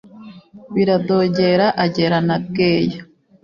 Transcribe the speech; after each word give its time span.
Biradogera 0.73 1.67
agera 1.83 2.17
na 2.27 2.35
Bweya. 2.43 3.01